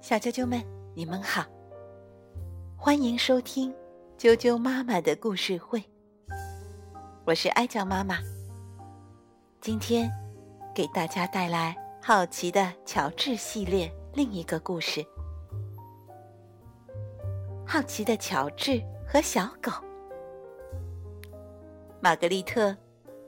[0.00, 0.62] 小啾啾们，
[0.94, 1.44] 你们好，
[2.76, 3.74] 欢迎收听
[4.16, 5.82] 啾啾妈妈的故事会。
[7.24, 8.18] 我是哀酱妈妈，
[9.60, 10.10] 今天
[10.74, 11.76] 给大家带来
[12.06, 15.00] 《好奇的乔治》系列另一个故事，
[17.66, 19.72] 《好奇的乔治和小狗》。
[22.00, 22.76] 玛格丽特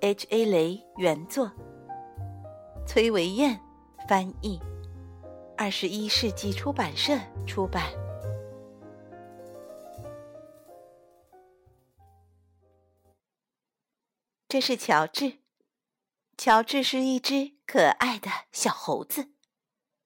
[0.00, 1.50] ·H·A· 雷原作，
[2.86, 3.58] 崔维燕
[4.08, 4.60] 翻译，
[5.62, 7.92] 二十一世纪出版社出版。
[14.48, 15.40] 这是乔治。
[16.38, 19.34] 乔治是一只可爱的小猴子，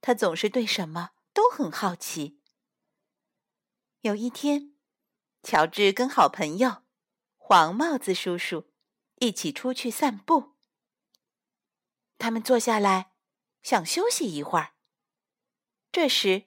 [0.00, 2.40] 他总是对什么都很好奇。
[4.00, 4.74] 有一天，
[5.44, 6.82] 乔治跟好朋友。
[7.36, 8.72] 黄帽子叔叔
[9.20, 10.56] 一起出去散步。
[12.18, 13.12] 他们坐下来，
[13.62, 14.72] 想休息一会儿。
[15.96, 16.44] 这时，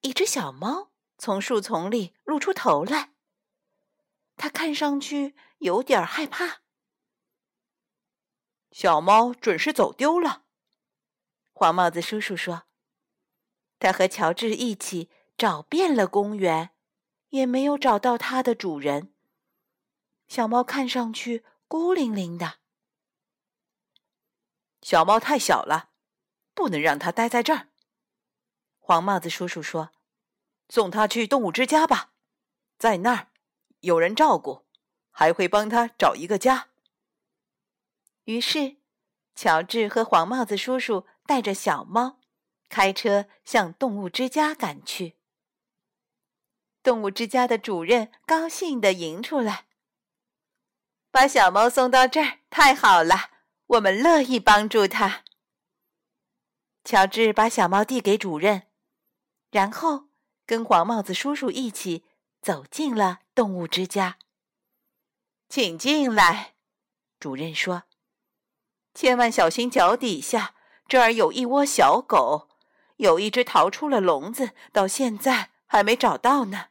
[0.00, 3.12] 一只小猫从树丛里露出头来。
[4.36, 6.62] 它看上去有点害怕。
[8.72, 10.46] 小猫准是走丢了，
[11.52, 12.64] 黄帽子叔叔说。
[13.78, 16.70] 他和乔治一起找遍了公园，
[17.28, 19.14] 也没有找到它的主人。
[20.26, 22.56] 小猫看上去孤零零的。
[24.82, 25.90] 小猫太小了，
[26.52, 27.68] 不能让它待在这儿。
[28.86, 29.90] 黄帽子叔叔说
[30.70, 32.12] ：“送他去动物之家吧，
[32.78, 33.26] 在那儿
[33.80, 34.64] 有人照顾，
[35.10, 36.68] 还会帮他找一个家。”
[38.26, 38.76] 于是，
[39.34, 42.20] 乔治和黄帽子叔叔带着小猫，
[42.68, 45.16] 开车向动物之家赶去。
[46.84, 49.66] 动物之家的主任高兴地迎出来。
[51.10, 53.32] 把小猫送到这儿，太好了！
[53.66, 55.24] 我们乐意帮助它。
[56.84, 58.68] 乔治把小猫递给主任，
[59.56, 60.08] 然后
[60.44, 62.04] 跟黄帽子叔叔一起
[62.42, 64.18] 走进了动物之家。
[65.48, 66.56] 请进来，
[67.18, 67.84] 主任说
[68.92, 70.54] ：“千万小心脚底下，
[70.86, 72.50] 这儿有一窝小狗，
[72.96, 76.66] 有一只逃出了笼子，到现在还没找到呢。”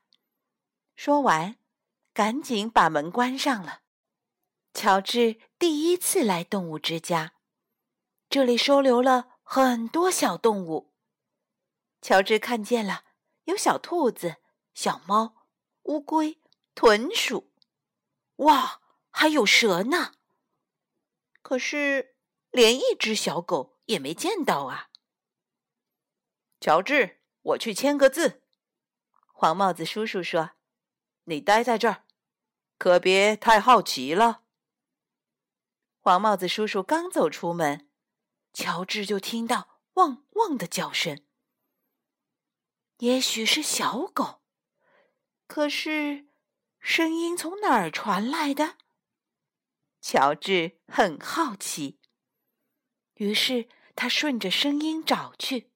[0.96, 1.56] 说完，
[2.14, 3.80] 赶紧把门关上了。
[4.76, 7.34] 乔治第一次来动物之家，
[8.30, 10.94] 这里收留了很多小动物。
[12.06, 13.04] 乔治看见了
[13.46, 14.36] 有小兔子、
[14.76, 15.48] 小猫、
[15.86, 16.40] 乌龟、
[16.76, 17.52] 豚鼠，
[18.36, 18.80] 哇，
[19.10, 20.14] 还有蛇呢！
[21.42, 22.16] 可是
[22.52, 24.92] 连一只小狗也没见到啊！
[26.60, 28.44] 乔治，我去签个字。
[29.34, 30.52] 黄帽子叔叔说
[31.26, 32.04] ：“你待在这儿，
[32.78, 34.44] 可别太好奇了。”
[35.98, 37.90] 黄帽子叔叔刚走出门，
[38.54, 41.25] 乔治就听到汪汪的叫声。
[43.00, 44.42] 也许是小狗，
[45.48, 46.28] 可是
[46.80, 48.78] 声音从哪儿传来的？
[50.02, 52.00] 乔治很好奇，
[53.16, 55.72] 于是他顺着声音找去。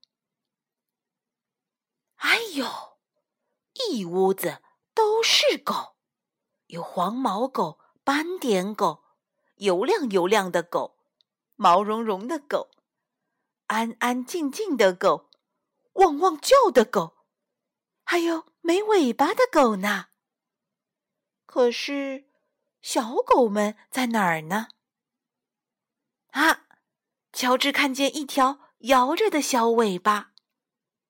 [2.16, 3.00] 哎呦，
[3.90, 4.62] 一屋子
[4.94, 5.98] 都是狗，
[6.68, 9.04] 有黄毛狗、斑点狗。
[9.56, 10.98] 油亮油亮的狗，
[11.58, 12.70] 毛茸茸的狗，
[13.66, 15.29] 安安静静的狗，
[16.00, 17.26] 汪汪叫的狗，
[18.04, 20.08] 还有没尾巴的狗呢。
[21.46, 22.26] 可是，
[22.82, 24.68] 小狗们在哪儿呢？
[26.32, 26.68] 啊！
[27.34, 30.32] 乔治看见一条摇着的小尾巴，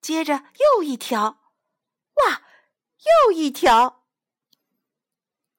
[0.01, 0.45] 接着
[0.75, 1.39] 又一条，
[2.15, 2.41] 哇，
[3.25, 4.05] 又一条。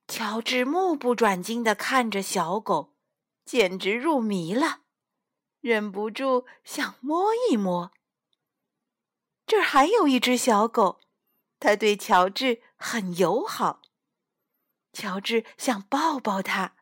[0.09, 2.97] 乔治目不转睛地看着小狗，
[3.45, 4.81] 简直入迷了，
[5.61, 7.93] 忍不住想摸一摸。
[9.51, 11.01] 这儿还有一只小狗，
[11.59, 13.83] 它对乔治很友好。
[14.93, 16.77] 乔治想抱抱它，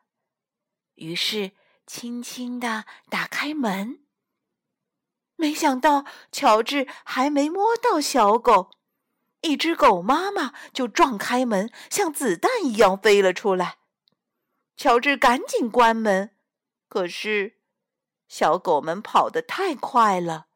[0.93, 1.53] 于是
[1.87, 4.03] 轻轻地打开门。
[5.35, 8.69] 没想到，乔治还没摸到小狗。
[9.41, 13.79] 一只狗妈妈就撞开门，像子弹一样飞了出来。
[14.77, 16.35] 乔治赶紧关门，
[16.87, 17.57] 可是
[18.27, 20.48] 小狗们跑得太快了，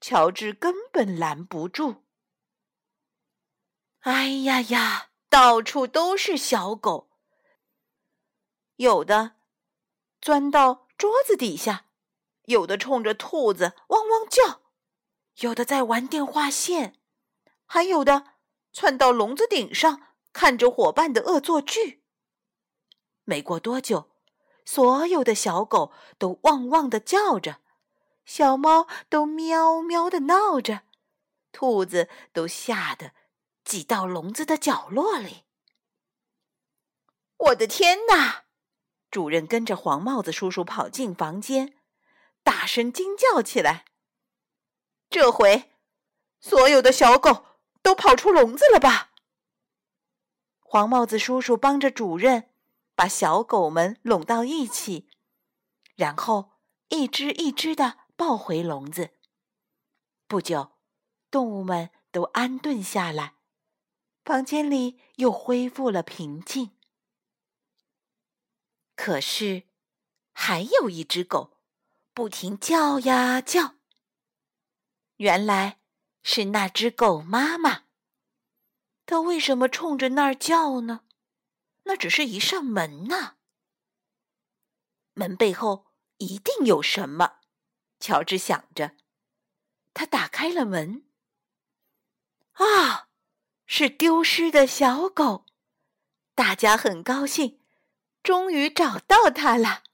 [0.00, 2.04] 乔治根本拦不住。
[4.00, 7.10] 哎呀呀，到处都是小狗，
[8.76, 9.36] 有的
[10.20, 11.86] 钻到桌子底下，
[12.46, 14.62] 有的冲着兔子汪汪叫，
[15.40, 16.98] 有的在玩电话线。
[17.66, 18.32] 还有的
[18.72, 22.02] 窜到笼子顶上，看着伙伴的恶作剧。
[23.24, 24.10] 没过多久，
[24.64, 27.59] 所有的小狗都汪汪的叫着，
[28.30, 30.82] 小猫都喵喵的闹着，
[31.50, 33.10] 兔子都吓得
[33.64, 35.42] 挤到笼子的角落里。
[37.38, 38.44] 我的天哪！
[39.10, 41.76] 主任跟着黄帽子叔叔跑进房间，
[42.44, 43.86] 大声惊叫起来。
[45.10, 45.72] 这回，
[46.38, 47.46] 所有的小狗
[47.82, 49.10] 都跑出笼子了吧？
[50.60, 52.48] 黄帽子叔叔帮着主任
[52.94, 55.10] 把小狗们拢到一起，
[55.96, 56.52] 然后
[56.90, 59.12] 一只一只的抱回笼子。
[60.26, 60.72] 不久，
[61.30, 63.36] 动物们都安顿下来，
[64.26, 66.76] 房间里又恢复了平静。
[68.94, 69.68] 可是，
[70.32, 71.62] 还有一只狗
[72.12, 73.76] 不停叫呀叫。
[75.16, 75.80] 原来
[76.22, 77.84] 是那只狗妈妈。
[79.06, 81.06] 它为什么冲着那儿叫呢？
[81.84, 83.38] 那只是一扇门呐。
[85.14, 85.86] 门背后
[86.18, 87.39] 一定有什么，
[88.00, 88.96] 乔治想着。
[89.94, 91.04] 他打开了门。
[92.54, 93.08] 啊，
[93.66, 95.46] 是丢失的小狗！
[96.34, 97.60] 大家很高兴，
[98.22, 99.84] 终于找到它了。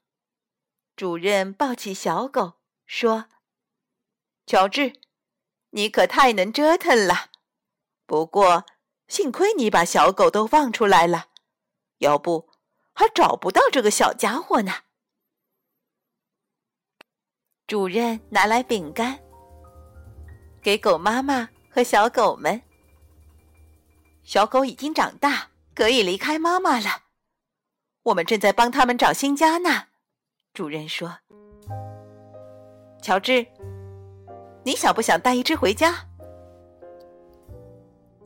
[0.95, 2.53] 主任抱起小狗
[2.85, 3.27] 说
[4.47, 4.99] ：“乔治。”
[5.71, 7.29] 你可太能折腾了，
[8.05, 8.65] 不过
[9.07, 11.27] 幸亏你把小狗都放出来了，
[11.97, 12.49] 要不
[12.93, 14.85] 还找不到这个小家伙呢。
[17.67, 19.19] 主任拿来饼干，
[20.61, 22.61] 给狗妈妈和小狗们。
[24.23, 26.89] 小狗已经长大，可以离开妈妈了。
[28.03, 29.87] 我们正在帮他们找新家呢。
[30.53, 31.17] 主任说
[33.03, 33.45] ：“乔治。”
[34.63, 35.93] 你想不想带一只回家？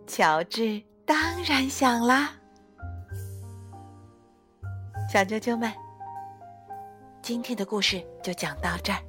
[0.05, 2.33] 乔治当然想啦。
[5.11, 5.71] 小啾啾们，
[7.23, 8.99] 今天的故事就讲到这儿。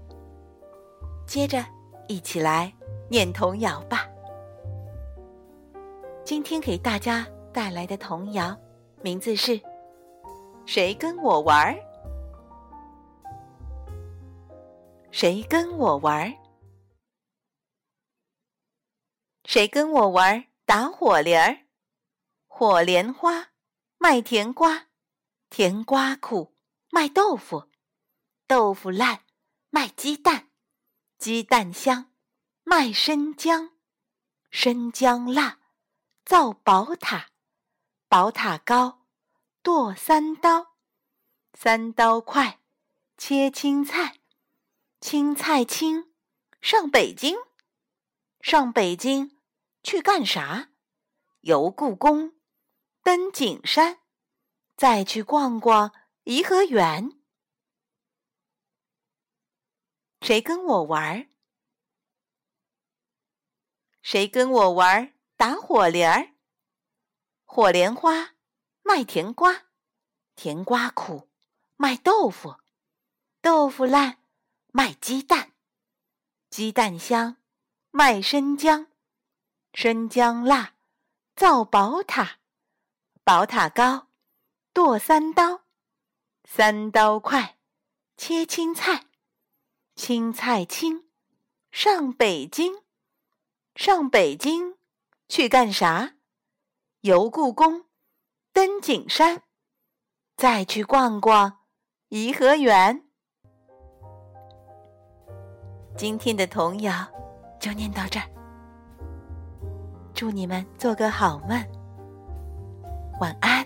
[1.33, 1.65] 接着
[2.09, 2.71] 一起来
[3.09, 4.07] 念童谣吧。
[6.27, 8.55] 今天给大家带来的童谣
[9.01, 9.59] 名字是
[10.67, 11.73] 《谁跟我玩儿》？
[15.11, 16.37] 谁跟我玩儿？
[19.47, 21.61] 谁跟我玩儿打火莲儿？
[22.47, 23.53] 火莲花，
[23.97, 24.89] 卖甜瓜，
[25.49, 26.53] 甜瓜苦，
[26.91, 27.71] 卖豆腐，
[28.47, 29.21] 豆腐烂，
[29.71, 30.51] 卖鸡蛋，
[31.23, 32.11] 鸡蛋香，
[32.65, 33.71] 卖生姜，
[34.51, 35.61] 生姜辣，
[36.25, 37.29] 造宝塔，
[38.09, 39.07] 宝塔高，
[39.63, 40.75] 剁三刀，
[41.55, 42.59] 三刀快，
[43.17, 44.19] 切青菜，
[45.01, 46.13] 青菜青，
[46.61, 47.37] 上北京。
[48.41, 49.39] 上北京
[49.85, 50.71] 去干啥？
[51.43, 52.33] 游故宫，
[53.05, 54.01] 登景山，
[54.77, 55.93] 再去逛逛
[56.25, 57.22] 颐和园。
[60.23, 61.29] 谁跟我玩？
[64.03, 66.29] 谁跟我玩打火莲儿？
[67.45, 68.37] 火莲花
[68.83, 69.65] 卖甜瓜，
[70.37, 71.29] 甜瓜苦
[71.75, 72.55] 卖豆腐，
[73.41, 74.19] 豆腐烂
[74.69, 75.55] 卖鸡蛋，
[76.49, 77.39] 鸡蛋香。
[77.91, 78.87] 卖生姜，
[79.75, 80.77] 生姜辣，
[81.35, 82.39] 造宝塔，
[83.23, 84.07] 宝塔高，
[84.73, 85.65] 剁三刀，
[86.45, 87.59] 三刀快，
[88.17, 89.09] 切青菜，
[90.05, 91.05] 青菜青，
[91.71, 92.75] 上北京，
[93.77, 94.75] 上北京
[95.29, 96.15] 去干啥？
[97.03, 97.85] 游故宫，
[98.53, 99.45] 登景山，
[100.37, 101.61] 再去逛逛
[102.09, 103.05] 颐和园。
[105.97, 107.09] 今天的童谣。
[107.61, 108.27] 就念到这儿，
[110.13, 111.65] 祝你们做个好梦，
[113.21, 113.62] 晚安。